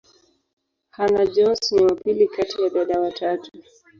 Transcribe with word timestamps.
Hannah-Jones 0.91 1.67
ni 1.71 1.81
wa 1.83 1.95
pili 1.95 2.27
kati 2.27 2.61
ya 2.61 2.69
dada 2.69 2.99
watatu. 2.99 3.51